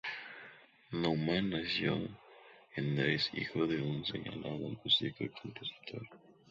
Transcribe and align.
Naumann 0.93 1.51
nació 1.51 1.95
en 2.75 2.95
Dresde, 2.95 3.39
hijo 3.39 3.67
de 3.67 3.83
un 3.83 4.03
señalado 4.03 4.57
músico 4.57 5.23
y 5.23 5.29
compositor. 5.29 6.07